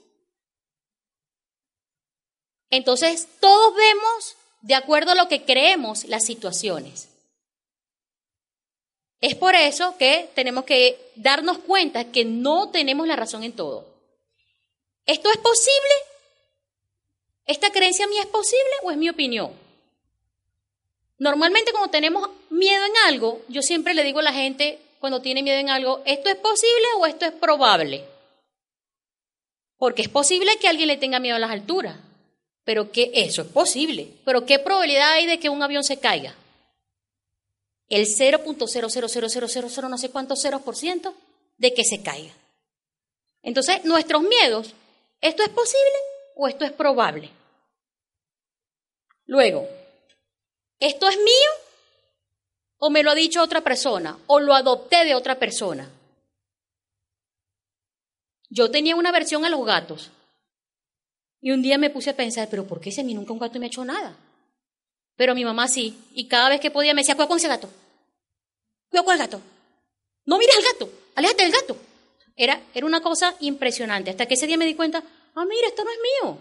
[2.72, 7.10] Entonces, todos vemos de acuerdo a lo que creemos las situaciones.
[9.20, 13.84] Es por eso que tenemos que darnos cuenta que no tenemos la razón en todo.
[15.04, 15.94] ¿Esto es posible?
[17.44, 19.52] ¿Esta creencia mía es posible o es mi opinión?
[21.18, 25.42] Normalmente cuando tenemos miedo en algo, yo siempre le digo a la gente cuando tiene
[25.42, 28.02] miedo en algo, ¿esto es posible o esto es probable?
[29.76, 31.96] Porque es posible que alguien le tenga miedo a las alturas.
[32.64, 34.08] Pero que eso es posible.
[34.24, 36.34] Pero ¿qué probabilidad hay de que un avión se caiga?
[37.88, 41.14] El 0.0000000 no sé cuántos ceros por ciento
[41.58, 42.32] de que se caiga.
[43.42, 44.72] Entonces, nuestros miedos,
[45.20, 45.98] ¿esto es posible
[46.36, 47.28] o esto es probable?
[49.26, 49.68] Luego,
[50.78, 51.50] ¿esto es mío
[52.84, 55.88] o me lo ha dicho otra persona, o lo adopté de otra persona.
[58.50, 60.10] Yo tenía una versión a los gatos.
[61.42, 63.38] Y un día me puse a pensar, pero ¿por qué si a mí nunca un
[63.40, 64.16] gato me ha hecho nada?
[65.16, 65.98] Pero mi mamá sí.
[66.14, 67.68] Y cada vez que podía me decía, cuidado con ese gato.
[68.88, 69.40] Cuidado con el gato.
[70.24, 70.90] No mires al gato.
[71.16, 71.76] Aléjate del gato.
[72.36, 74.10] Era, era una cosa impresionante.
[74.10, 75.02] Hasta que ese día me di cuenta,
[75.34, 76.38] ah, mira, esto no es mío.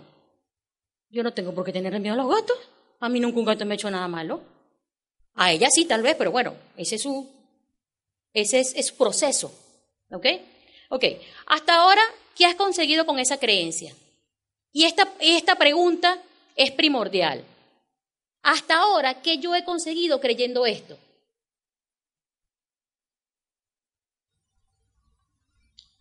[1.09, 2.57] Yo no tengo por qué tenerle miedo a los gatos.
[2.99, 4.41] A mí nunca un gato me ha hecho nada malo.
[5.33, 7.27] A ella sí, tal vez, pero bueno, ese es su,
[8.33, 9.51] ese es, su proceso.
[10.11, 10.27] ¿Ok?
[10.89, 11.05] Ok.
[11.47, 12.01] Hasta ahora,
[12.35, 13.95] ¿qué has conseguido con esa creencia?
[14.73, 16.21] Y esta, esta pregunta
[16.55, 17.43] es primordial.
[18.43, 20.97] Hasta ahora, ¿qué yo he conseguido creyendo esto?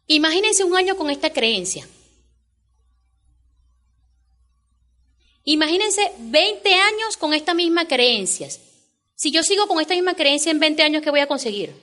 [0.07, 1.87] Imagínense un año con esta creencia.
[5.45, 8.61] Imagínense 20 años con estas mismas creencias.
[9.15, 11.75] Si yo sigo con esta misma creencia en 20 años, ¿qué voy a conseguir?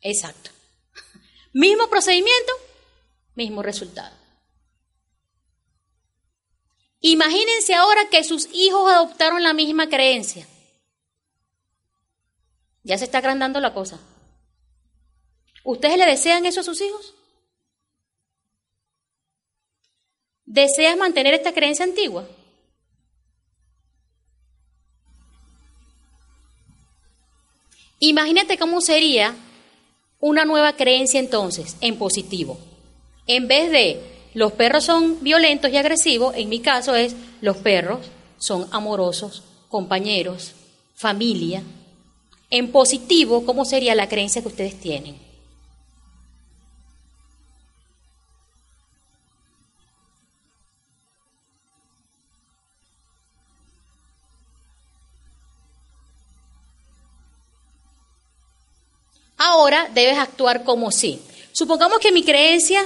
[0.00, 0.50] Exacto.
[1.52, 2.52] Mismo procedimiento,
[3.36, 4.14] mismo resultado.
[7.00, 10.46] Imagínense ahora que sus hijos adoptaron la misma creencia.
[12.82, 14.00] Ya se está agrandando la cosa.
[15.62, 17.14] ¿Ustedes le desean eso a sus hijos?
[20.44, 22.26] ¿Deseas mantener esta creencia antigua?
[27.98, 29.34] Imagínate cómo sería
[30.20, 32.58] una nueva creencia entonces, en positivo.
[33.26, 34.00] En vez de
[34.34, 38.06] los perros son violentos y agresivos, en mi caso es los perros
[38.38, 40.52] son amorosos, compañeros,
[40.94, 41.62] familia.
[42.50, 45.18] En positivo, ¿cómo sería la creencia que ustedes tienen?
[59.38, 61.20] Ahora debes actuar como sí.
[61.52, 62.82] Supongamos que mi creencia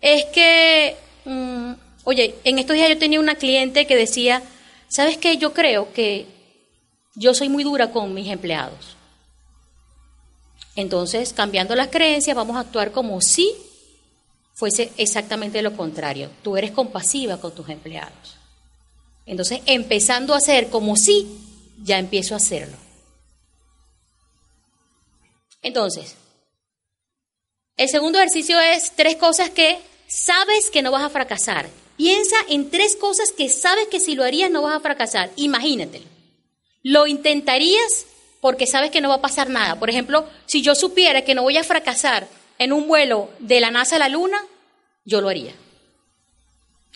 [0.00, 1.72] es que, mm,
[2.04, 4.42] oye, en estos días yo tenía una cliente que decía,
[4.88, 5.36] ¿sabes qué?
[5.36, 6.26] Yo creo que
[7.14, 8.96] yo soy muy dura con mis empleados.
[10.76, 13.54] Entonces, cambiando las creencias, vamos a actuar como si
[14.54, 16.30] fuese exactamente lo contrario.
[16.42, 18.36] Tú eres compasiva con tus empleados.
[19.26, 21.26] Entonces, empezando a hacer como si,
[21.82, 22.76] ya empiezo a hacerlo.
[25.62, 26.16] Entonces,
[27.76, 29.78] el segundo ejercicio es tres cosas que
[30.10, 31.68] sabes que no vas a fracasar.
[31.96, 35.30] Piensa en tres cosas que sabes que si lo harías no vas a fracasar.
[35.36, 36.06] Imagínatelo.
[36.82, 38.06] Lo intentarías
[38.40, 39.78] porque sabes que no va a pasar nada.
[39.78, 42.26] Por ejemplo, si yo supiera que no voy a fracasar
[42.58, 44.44] en un vuelo de la NASA a la Luna,
[45.04, 45.54] yo lo haría.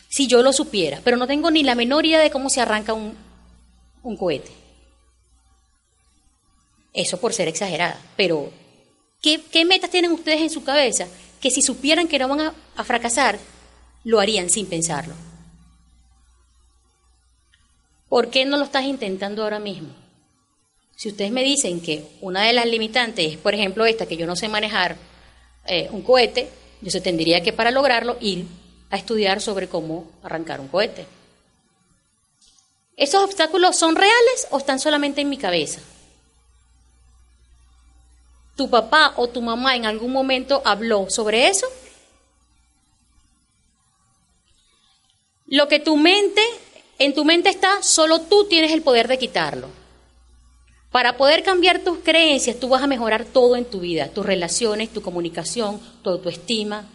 [0.08, 2.94] Si yo lo supiera, pero no tengo ni la menor idea de cómo se arranca
[2.94, 3.16] un,
[4.02, 4.52] un cohete.
[6.92, 8.50] Eso por ser exagerada, pero
[9.20, 11.08] ¿qué, ¿qué metas tienen ustedes en su cabeza
[11.44, 13.38] que si supieran que no van a, fracasar,
[14.02, 15.12] lo harían sin pensarlo.
[18.08, 19.90] ¿Por qué no lo estás intentando ahora mismo?
[20.96, 24.26] Si ustedes me dicen que una de las limitantes es, por ejemplo, esta, que yo
[24.26, 24.96] no sé manejar
[25.66, 26.48] eh, un cohete,
[26.80, 28.46] yo se tendría que para lograrlo ir
[28.88, 31.04] a estudiar sobre cómo arrancar un cohete.
[32.96, 35.82] ¿Esos obstáculos son reales o están solamente en mi cabeza?
[38.56, 41.66] ¿Tu papá o tu mamá en algún momento habló sobre eso?
[45.46, 46.42] Lo que tu mente,
[46.98, 49.68] en tu mente está, solo tú tienes el poder de quitarlo.
[50.90, 54.92] Para poder cambiar tus creencias, tú vas a mejorar todo en tu vida, tus relaciones,
[54.92, 56.88] tu comunicación, tu autoestima.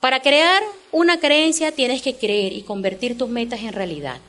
[0.00, 4.20] Para crear una creencia tienes que creer y convertir tus metas en realidad.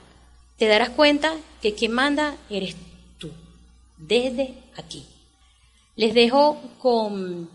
[0.57, 2.75] Te darás cuenta que quien manda eres
[3.17, 3.31] tú,
[3.97, 5.05] desde aquí.
[5.99, 7.49] Les dejo con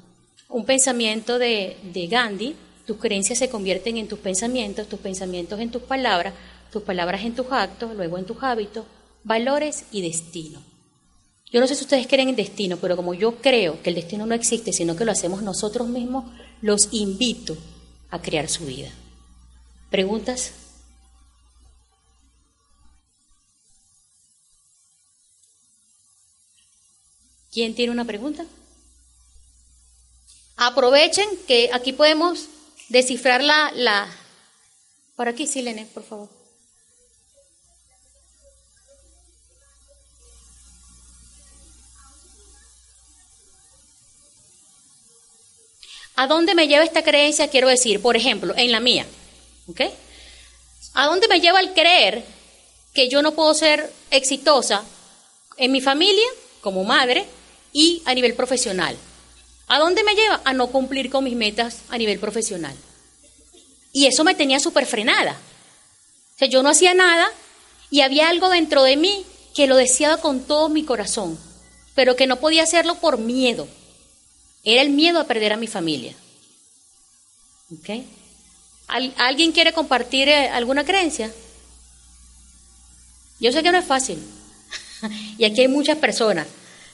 [0.51, 1.78] un pensamiento de,
[2.11, 2.55] Gandhi.
[2.86, 6.34] Tus creencias se convierten en tus pensamientos, tus pensamientos en tus palabras,
[6.70, 8.84] tus palabras en tus actos, luego en tus hábitos,
[9.22, 10.62] valores y destino.
[11.51, 14.26] Yo no sé si ustedes creen en destino, pero como yo creo que el destino
[14.26, 16.30] no existe, sino que lo hacemos nosotros mismos,
[16.61, 17.57] los invito
[18.11, 18.90] a crear su vida.
[19.88, 20.53] ¿Preguntas?
[27.55, 28.44] ¿Quién tiene una pregunta?
[30.57, 32.46] Aprovechen que aquí podemos
[32.88, 33.70] descifrar la...
[33.76, 34.09] la...
[35.14, 36.28] Por aquí, sí, por favor.
[46.16, 47.48] ¿A dónde me lleva esta creencia?
[47.48, 49.07] Quiero decir, por ejemplo, en la mía.
[49.68, 49.80] ¿Ok?
[50.94, 52.24] ¿A dónde me lleva el creer
[52.92, 54.84] que yo no puedo ser exitosa
[55.57, 56.26] En mi familia,
[56.61, 57.26] como madre,
[57.75, 58.97] y a nivel profesional.
[59.66, 60.41] ¿A dónde me lleva?
[60.45, 62.75] A no cumplir con mis metas a nivel profesional.
[63.93, 65.33] Y eso me tenía súper frenada.
[66.35, 67.31] O sea, yo no hacía nada
[67.91, 71.39] y había algo dentro de mí que lo deseaba con todo mi corazón,
[71.95, 73.68] pero que no podía hacerlo por miedo.
[74.64, 76.14] Era el miedo a perder a mi familia.
[78.87, 81.33] ¿Alguien quiere compartir eh, alguna creencia?
[83.41, 84.18] Yo sé que no es fácil.
[85.39, 86.47] y aquí hay muchas personas,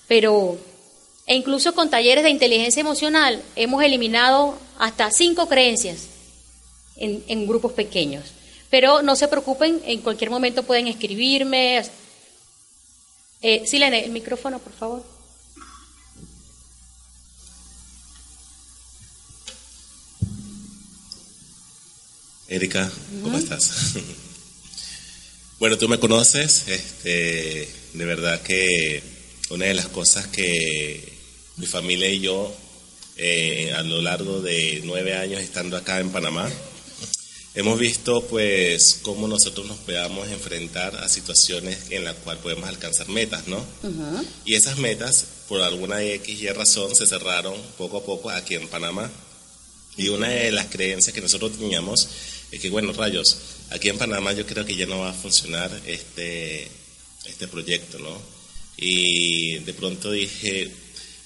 [0.09, 0.59] pero
[1.27, 6.09] e incluso con talleres de inteligencia emocional hemos eliminado hasta cinco creencias
[6.97, 8.25] en, en grupos pequeños.
[8.71, 11.83] Pero no se preocupen, en cualquier momento pueden escribirme.
[13.43, 15.05] Eh, Silene, el micrófono, por favor.
[22.49, 22.91] Erika,
[23.23, 23.95] ¿cómo estás?
[25.61, 29.03] bueno, tú me conoces, este, de verdad que
[29.51, 31.10] una de las cosas que
[31.61, 32.53] mi familia y yo,
[33.17, 36.49] eh, a lo largo de nueve años estando acá en Panamá,
[37.55, 43.09] hemos visto pues cómo nosotros nos podamos enfrentar a situaciones en las cuales podemos alcanzar
[43.11, 43.63] metas, ¿no?
[44.47, 48.67] Y esas metas, por alguna X y razón, se cerraron poco a poco aquí en
[48.69, 49.11] Panamá.
[49.99, 52.09] Y una de las creencias que nosotros teníamos
[52.51, 53.37] es que, bueno, rayos,
[53.69, 56.69] aquí en Panamá yo creo que ya no va a funcionar este,
[57.27, 58.17] este proyecto, ¿no?
[58.79, 60.73] Y de pronto dije,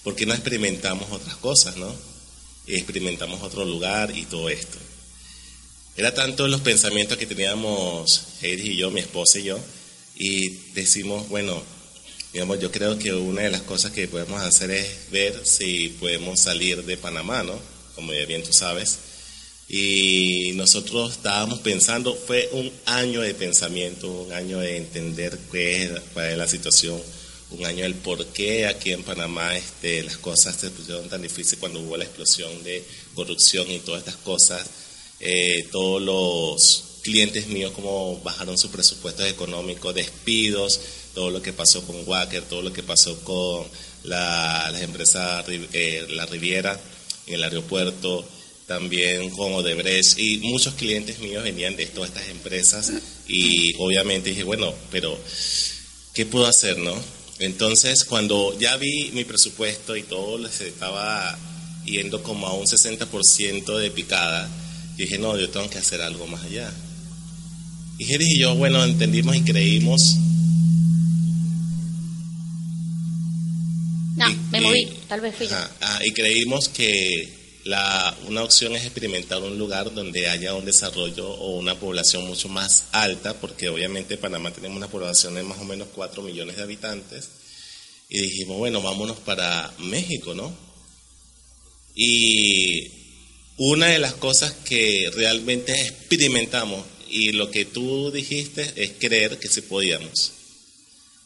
[0.05, 1.93] ¿por qué no experimentamos otras cosas, ¿no?
[2.69, 4.79] Experimentamos otro lugar y todo esto.
[5.97, 9.59] Era tanto los pensamientos que teníamos Heidi y yo, mi esposa y yo,
[10.15, 11.61] y decimos, bueno,
[12.33, 16.39] digamos, yo creo que una de las cosas que podemos hacer es ver si podemos
[16.39, 17.59] salir de Panamá, ¿no?
[17.97, 18.99] Como bien tú sabes
[19.69, 25.39] y nosotros estábamos pensando, fue un año de pensamiento, un año de entender
[26.13, 27.01] cuál es la situación,
[27.55, 31.59] un año del por qué aquí en Panamá este, las cosas se pusieron tan difíciles
[31.61, 32.85] cuando hubo la explosión de
[33.15, 34.67] corrupción y todas estas cosas.
[35.21, 40.81] Eh, todos los clientes míos, como bajaron su presupuesto económico, despidos,
[41.15, 43.67] todo lo que pasó con Wacker, todo lo que pasó con
[44.03, 46.81] la, las empresas, eh, la Riviera
[47.27, 48.25] en el aeropuerto
[48.67, 52.93] también con Odebrecht y muchos clientes míos venían de todas estas empresas
[53.29, 55.19] y obviamente dije, bueno, pero
[56.15, 56.95] ¿qué puedo hacer, no?
[57.39, 61.37] Entonces, cuando ya vi mi presupuesto y todo les estaba
[61.85, 64.49] yendo como a un 60% de picada,
[64.97, 66.73] dije, no, yo tengo que hacer algo más allá.
[67.99, 70.17] Y Jerry y yo, bueno, entendimos y creímos.
[74.17, 75.57] No, me moví, tal vez fui yo.
[75.81, 81.27] Ah, y creímos que la, una opción es experimentar un lugar donde haya un desarrollo
[81.27, 85.59] o una población mucho más alta, porque obviamente en Panamá tenemos una población de más
[85.59, 87.31] o menos 4 millones de habitantes,
[88.11, 90.55] y dijimos, bueno, vámonos para México, ¿no?
[91.95, 92.91] Y
[93.57, 99.49] una de las cosas que realmente experimentamos, y lo que tú dijiste es creer que
[99.49, 100.33] sí podíamos.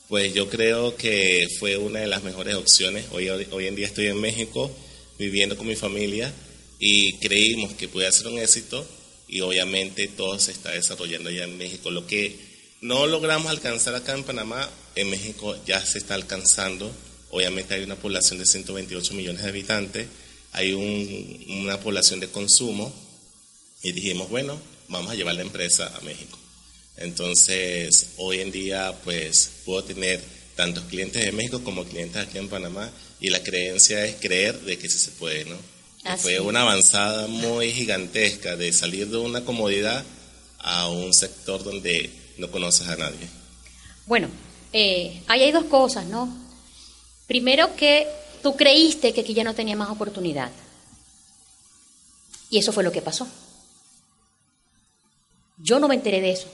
[0.08, 3.06] Pues yo creo que fue una de las mejores opciones.
[3.10, 4.70] Hoy, hoy en día estoy en México
[5.18, 6.32] viviendo con mi familia
[6.78, 8.86] y creímos que podía ser un éxito
[9.26, 11.90] y obviamente todo se está desarrollando ya en México.
[11.90, 12.36] Lo que
[12.80, 16.90] no logramos alcanzar acá en Panamá, en México ya se está alcanzando.
[17.30, 20.06] Obviamente hay una población de 128 millones de habitantes,
[20.52, 22.94] hay una población de consumo
[23.82, 24.58] y dijimos, bueno,
[24.88, 26.38] vamos a llevar la empresa a México.
[26.96, 30.20] Entonces, hoy en día, pues puedo tener
[30.56, 32.90] tantos clientes de México como clientes aquí en Panamá
[33.20, 35.56] y la creencia es creer de que sí se puede, ¿no?
[36.16, 40.04] Fue una avanzada muy gigantesca de salir de una comodidad
[40.58, 43.28] a un sector donde no conoces a nadie.
[44.06, 44.28] Bueno,
[44.72, 46.34] eh, ahí hay dos cosas, ¿no?
[47.26, 48.06] Primero que
[48.42, 50.50] tú creíste que aquí ya no tenía más oportunidad.
[52.48, 53.28] Y eso fue lo que pasó.
[55.58, 56.48] Yo no me enteré de eso.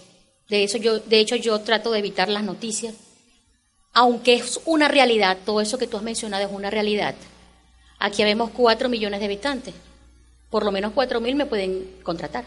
[0.48, 2.94] De eso yo, de hecho, yo trato de evitar las noticias
[3.94, 7.14] aunque es una realidad, todo eso que tú has mencionado es una realidad,
[8.00, 9.72] aquí vemos cuatro millones de habitantes.
[10.50, 12.44] Por lo menos cuatro mil me pueden contratar.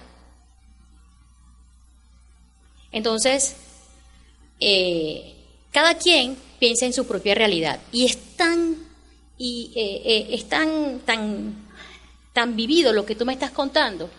[2.91, 3.55] Entonces,
[4.59, 5.35] eh,
[5.71, 8.75] cada quien piensa en su propia realidad y es tan,
[9.37, 11.67] y, eh, eh, es tan, tan,
[12.33, 14.09] tan vivido lo que tú me estás contando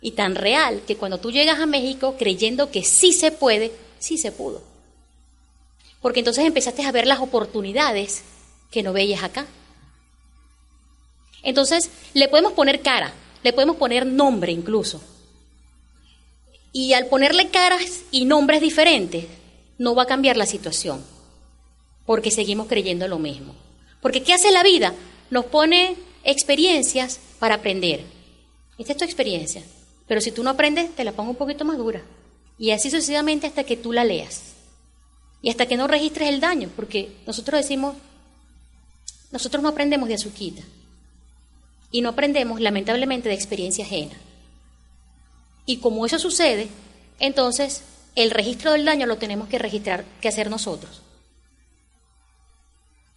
[0.00, 4.18] y tan real que cuando tú llegas a México creyendo que sí se puede, sí
[4.18, 4.71] se pudo
[6.02, 8.22] porque entonces empezaste a ver las oportunidades
[8.70, 9.46] que no veías acá.
[11.42, 15.00] Entonces, le podemos poner cara, le podemos poner nombre incluso.
[16.72, 19.26] Y al ponerle caras y nombres diferentes,
[19.78, 21.04] no va a cambiar la situación.
[22.04, 23.54] porque seguimos creyendo lo mismo.
[24.00, 24.92] Porque ¿qué hace la vida?
[25.30, 28.04] Nos pone experiencias para aprender.
[28.76, 29.62] Esta es tu experiencia.
[30.08, 32.02] Pero si tú no aprendes, te la pongo un poquito más dura.
[32.58, 34.51] Y así sucesivamente hasta que tú la leas.
[35.42, 37.96] Y hasta que no registres el daño, porque nosotros decimos,
[39.32, 40.62] nosotros no aprendemos de azuquita.
[41.90, 44.14] Y no aprendemos, lamentablemente, de experiencia ajena.
[45.66, 46.68] Y como eso sucede,
[47.18, 47.82] entonces
[48.14, 51.02] el registro del daño lo tenemos que registrar, que hacer nosotros.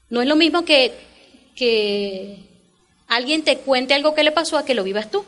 [0.10, 0.94] No es lo mismo que,
[1.56, 2.40] que
[3.08, 5.24] alguien te cuente algo que le pasó a que lo vivas tú.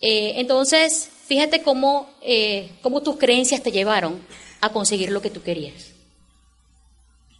[0.00, 4.20] Eh, entonces, fíjate cómo, eh, cómo tus creencias te llevaron
[4.60, 5.92] a conseguir lo que tú querías.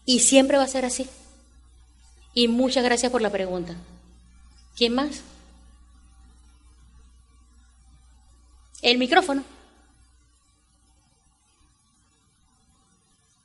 [0.04, 1.06] Y siempre va a ser así.
[2.34, 3.76] Y muchas gracias por la pregunta.
[4.76, 5.22] ¿Quién más?
[8.80, 9.44] El micrófono.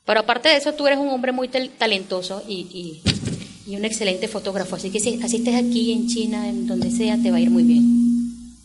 [0.05, 3.01] Pero aparte de eso, tú eres un hombre muy talentoso y,
[3.67, 4.75] un excelente fotógrafo.
[4.75, 7.63] Así que si asistes aquí en China, en donde sea, te va a ir muy
[7.63, 8.55] bien.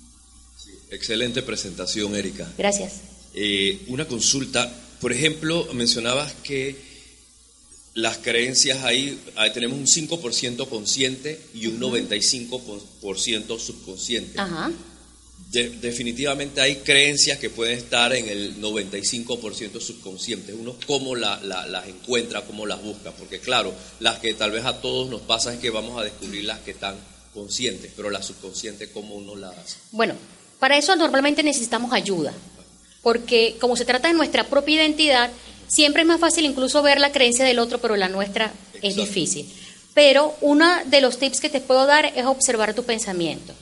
[0.91, 2.53] excelente presentación, Erika.
[2.59, 3.01] Gracias.
[3.35, 4.71] Eh, una consulta.
[5.01, 6.77] Por ejemplo, mencionabas que
[7.95, 14.39] las creencias ahí, ahí tenemos un 5% consciente y un 95% subconsciente.
[14.39, 14.71] Ajá
[15.51, 20.53] definitivamente hay creencias que pueden estar en el 95% subconsciente.
[20.53, 21.41] Uno cómo las
[21.87, 25.61] encuentra, cómo las busca, porque claro, las que tal vez a todos nos pasa es
[25.61, 26.97] que vamos a descubrir las que están
[27.33, 29.79] conscientes, pero las subconscientes, ¿cómo uno las?
[29.91, 30.15] Bueno,
[30.59, 32.35] para eso normalmente necesitamos ayuda,
[33.03, 35.31] porque como se trata de nuestra propia identidad,
[35.67, 39.53] siempre es más fácil incluso ver la creencia del otro, pero la nuestra es difícil.
[39.95, 43.55] Pero uno de los tips que te puedo dar es observar tu pensamiento.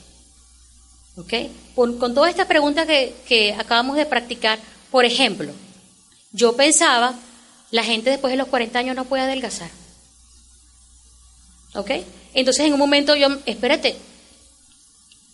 [1.17, 1.33] ¿Ok?
[1.75, 4.59] Con, todas estas preguntas que, que acabamos de practicar,
[4.91, 5.51] por ejemplo,
[6.31, 7.15] yo pensaba,
[7.71, 9.69] la gente después de los 40 años no puede adelgazar.
[11.73, 11.91] ¿Ok?
[12.33, 13.95] Entonces en un momento yo, espérate,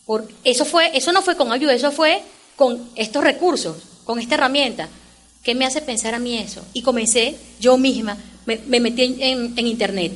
[0.06, 2.24] por, eso, fue, eso no fue con ayuda, eso fue
[2.56, 4.90] con estos recursos, con esta herramienta.
[5.44, 6.66] ¿Qué me hace pensar a mí eso?
[6.74, 10.14] Y comencé yo misma, me, metí en, en internet,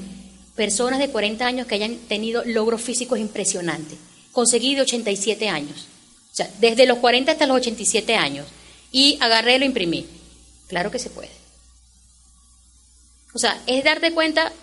[0.55, 3.97] personas de 40 años que hayan tenido logros físicos impresionantes
[4.37, 5.87] conseguí de 87 años.
[6.31, 8.45] O sea, desde los 40 hasta los 87 años.
[8.91, 10.05] Y agarré lo imprimí.
[10.67, 11.31] Claro que se puede.
[13.33, 14.53] O sea, es darte cuenta,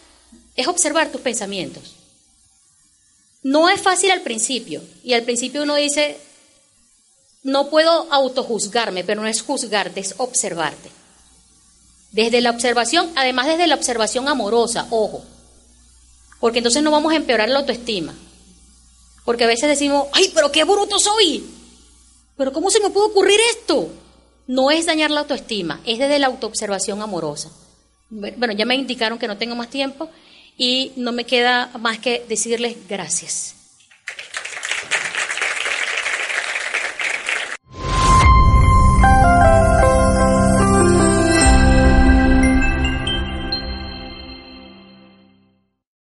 [0.55, 1.97] es observar tus pensamientos.
[3.43, 4.81] No es fácil al principio.
[5.03, 6.19] Y al principio uno dice,
[7.45, 10.91] no puedo autojuzgarme, pero no es juzgarte, es observarte.
[12.11, 15.23] Desde la observación, además desde la observación amorosa, ojo,
[16.41, 18.15] porque entonces no vamos a empeorar la autoestima.
[19.25, 21.45] Porque a veces decimos, ay, pero qué bruto soy.
[22.37, 23.89] Pero ¿cómo se me puede ocurrir esto?
[24.47, 27.51] No es dañar la autoestima, es desde la autoobservación amorosa.
[28.11, 30.09] Bueno, ya me indicaron que no tengo más tiempo
[30.57, 33.55] y no me queda más que decirles gracias.